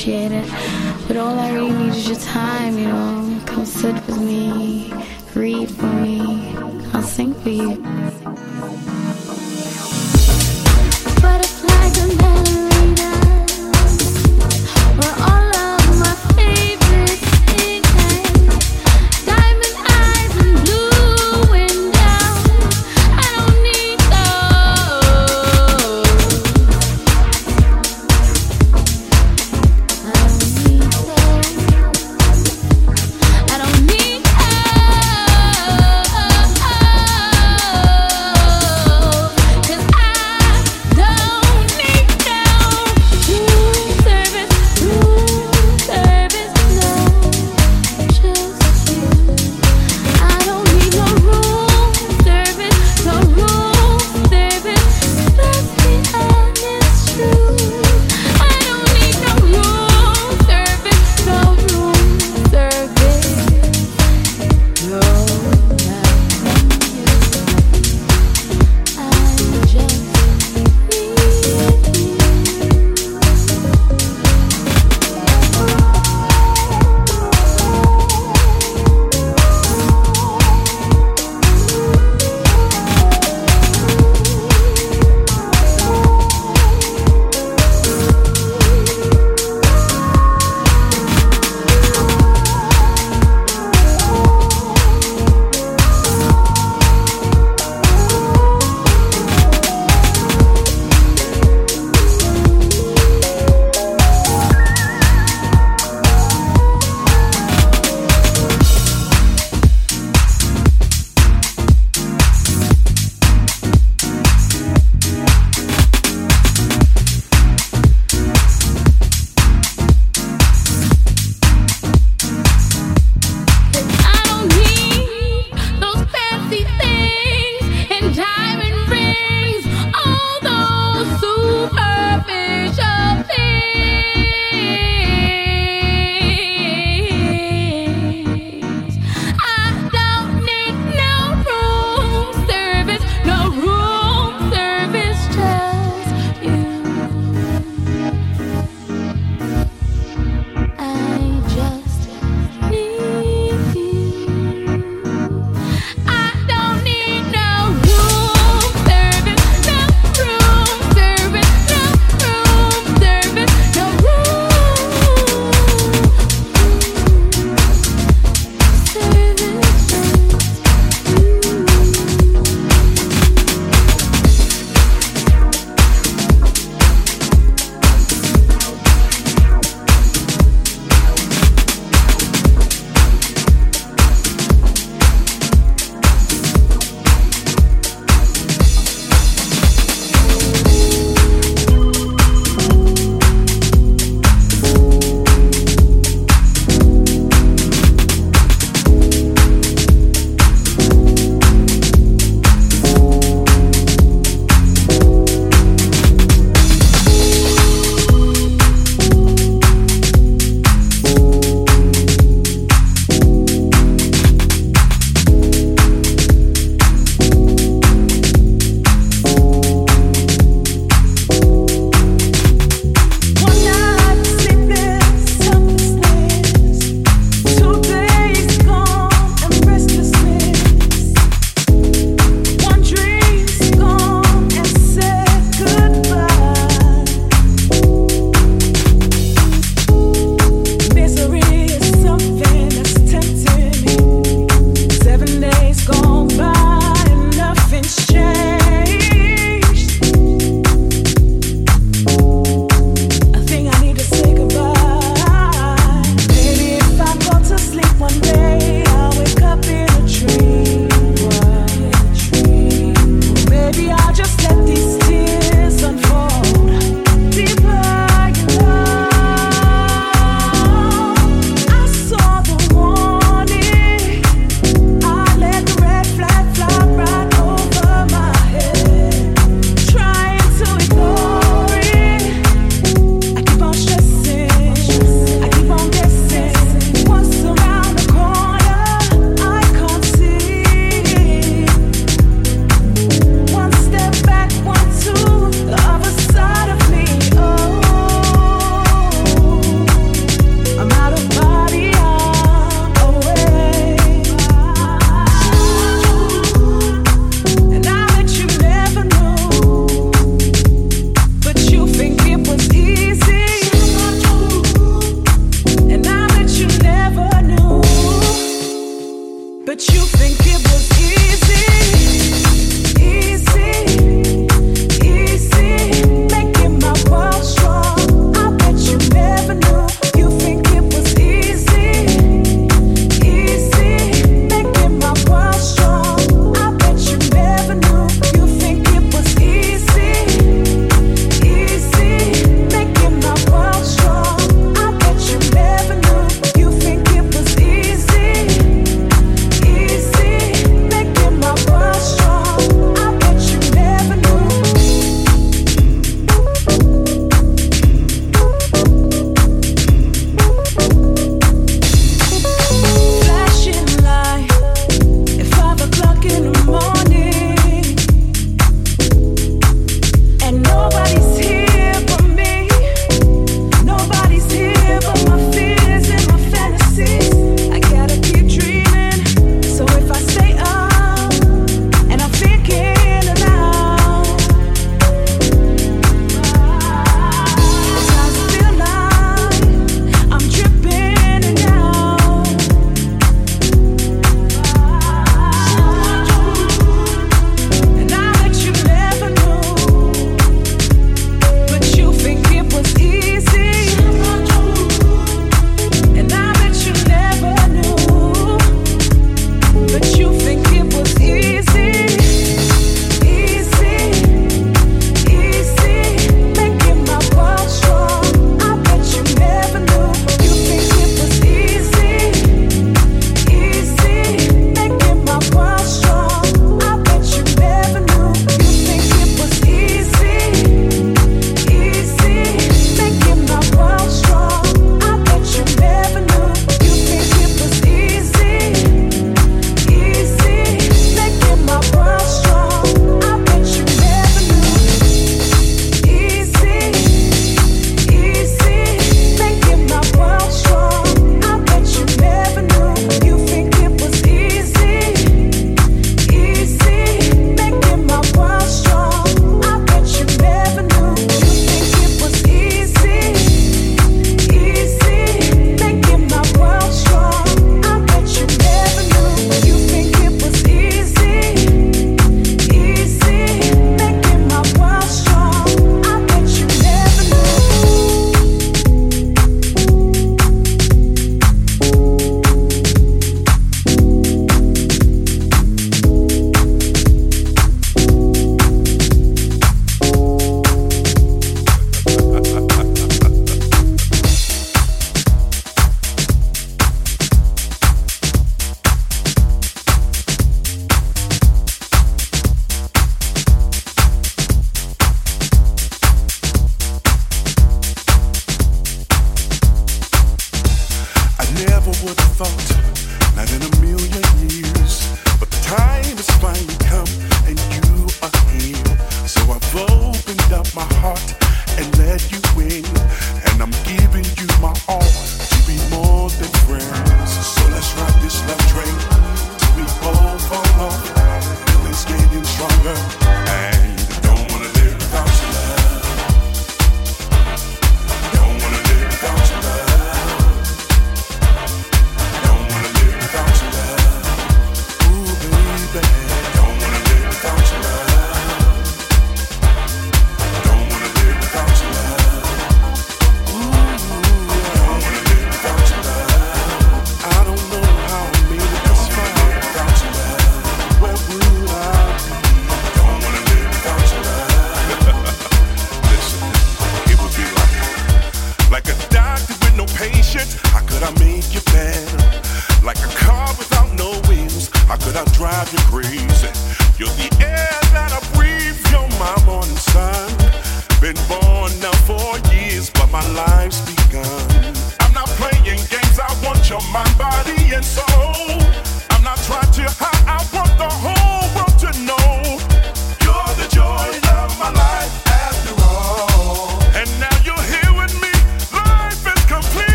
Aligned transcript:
appreciate 0.00 0.32
it. 0.32 0.69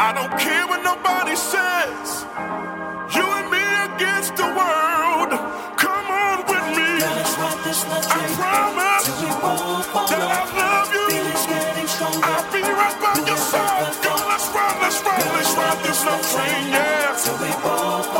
I 0.00 0.14
don't 0.14 0.32
care 0.40 0.66
what 0.66 0.82
nobody 0.82 1.36
says. 1.36 2.24
You 3.12 3.20
and 3.20 3.52
me 3.52 3.60
against 3.84 4.32
the 4.34 4.48
world. 4.48 5.28
Come 5.76 6.06
on 6.08 6.38
with 6.48 6.66
me. 6.72 7.04
I 7.04 7.20
promise 7.36 7.84
that 7.84 8.08
I 8.08 8.72
love 8.80 9.04
you. 9.20 9.28
I'll 12.24 12.48
be 12.52 12.62
right 12.64 12.96
by 12.96 13.14
your 13.28 13.36
side. 13.36 13.92
Go, 14.02 14.16
let's 14.24 14.48
ride, 14.56 14.78
let's 14.80 15.04
ride, 15.04 15.26
let's 15.36 15.52
ride 15.54 15.84
this 15.84 16.04
love 16.06 16.24
train, 16.32 16.72
yeah. 16.72 18.19